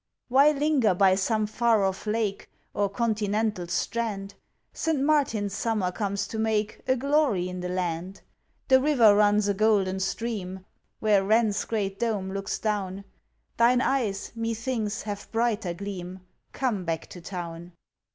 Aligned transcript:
Why 0.29 0.49
linger 0.49 0.95
by 0.95 1.13
some 1.13 1.45
far 1.45 1.83
off 1.83 2.07
lake 2.07 2.49
Or 2.73 2.89
Continental 2.89 3.67
strand? 3.67 4.33
St. 4.73 4.99
Martin's 4.99 5.53
Summer 5.53 5.91
comes 5.91 6.25
to 6.29 6.39
make 6.39 6.81
A 6.87 6.95
glory 6.95 7.47
in 7.47 7.59
the 7.59 7.69
land. 7.69 8.21
The 8.67 8.81
river 8.81 9.13
runs 9.13 9.47
a 9.47 9.53
golden 9.53 9.99
stream 9.99 10.65
Where 11.01 11.23
WREN'S 11.23 11.65
great 11.65 11.99
dome 11.99 12.31
looks 12.31 12.57
down; 12.57 13.03
Thine 13.57 13.79
eyes, 13.81 14.31
methinks, 14.33 15.03
have 15.03 15.31
brighter 15.31 15.75
gleam; 15.75 16.21
Come 16.51 16.83
back 16.83 17.05
to 17.11 17.21
Town! 17.21 17.73